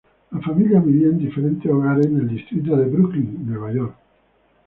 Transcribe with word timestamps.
La 0.31 0.39
familia 0.41 0.79
vivía 0.79 1.09
en 1.09 1.19
diferentes 1.19 1.71
hogares 1.71 2.07
en 2.07 2.17
el 2.21 2.27
distrito 2.27 2.75
de 2.75 2.85
Brooklyn, 2.85 3.45
Nueva 3.45 3.71
York. 3.71 3.95